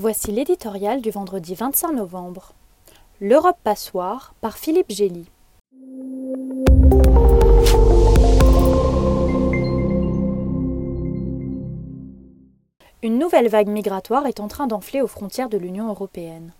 [0.00, 2.52] Voici l'éditorial du vendredi 25 novembre.
[3.20, 5.26] L'Europe passoire par Philippe Gély.
[13.02, 16.52] Une nouvelle vague migratoire est en train d'enfler aux frontières de l'Union européenne.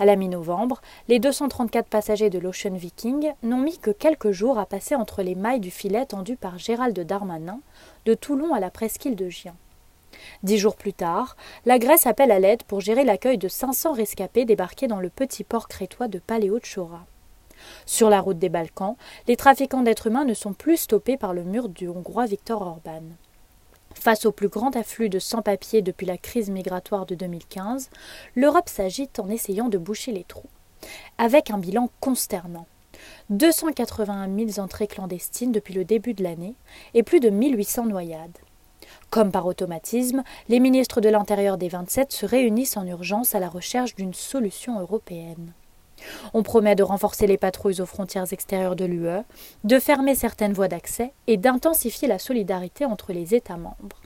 [0.00, 4.66] À la mi-novembre, les 234 passagers de l'Ocean Viking n'ont mis que quelques jours à
[4.66, 7.60] passer entre les mailles du filet tendu par Gérald Darmanin,
[8.04, 9.54] de Toulon à la presqu'île de Gien.
[10.42, 14.44] Dix jours plus tard, la Grèce appelle à l'aide pour gérer l'accueil de 500 rescapés
[14.44, 17.06] débarqués dans le petit port crétois de Paléo Chora.
[17.86, 18.96] Sur la route des Balkans,
[19.26, 23.02] les trafiquants d'êtres humains ne sont plus stoppés par le mur du Hongrois Viktor Orban.
[23.94, 27.90] Face au plus grand afflux de sans-papiers depuis la crise migratoire de 2015,
[28.34, 30.48] l'Europe s'agite en essayant de boucher les trous.
[31.16, 32.66] Avec un bilan consternant.
[33.30, 36.54] 281 000 entrées clandestines depuis le début de l'année
[36.92, 38.38] et plus de 1800 noyades.
[39.10, 43.48] Comme par automatisme, les ministres de l'Intérieur des 27 se réunissent en urgence à la
[43.48, 45.52] recherche d'une solution européenne.
[46.32, 49.22] On promet de renforcer les patrouilles aux frontières extérieures de l'UE,
[49.64, 54.02] de fermer certaines voies d'accès et d'intensifier la solidarité entre les États membres.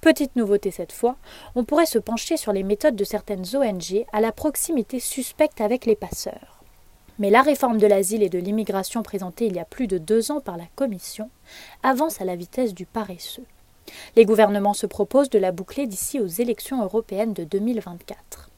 [0.00, 1.16] Petite nouveauté cette fois,
[1.54, 5.86] on pourrait se pencher sur les méthodes de certaines ONG à la proximité suspecte avec
[5.86, 6.62] les passeurs.
[7.18, 10.30] Mais la réforme de l'asile et de l'immigration présentée il y a plus de deux
[10.30, 11.30] ans par la Commission
[11.82, 13.46] avance à la vitesse du paresseux.
[14.14, 18.50] Les gouvernements se proposent de la boucler d'ici aux élections européennes de 2024.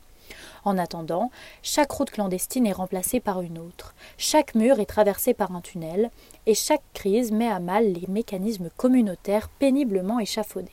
[0.64, 1.30] En attendant,
[1.62, 6.10] chaque route clandestine est remplacée par une autre, chaque mur est traversé par un tunnel,
[6.46, 10.70] et chaque crise met à mal les mécanismes communautaires péniblement échafaudés.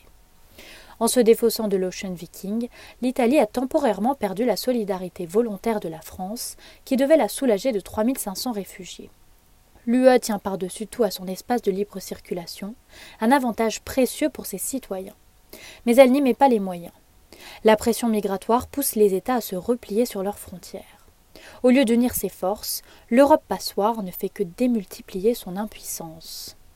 [0.99, 2.69] En se défaussant de l'Ocean Viking,
[3.01, 7.79] l'Italie a temporairement perdu la solidarité volontaire de la France, qui devait la soulager de
[7.79, 9.09] 3500 réfugiés.
[9.85, 12.75] L'UE tient par-dessus tout à son espace de libre circulation,
[13.21, 15.15] un avantage précieux pour ses citoyens.
[15.85, 16.93] Mais elle n'y met pas les moyens.
[17.63, 21.07] La pression migratoire pousse les États à se replier sur leurs frontières.
[21.63, 26.57] Au lieu d'unir ses forces, l'Europe passoire ne fait que démultiplier son impuissance.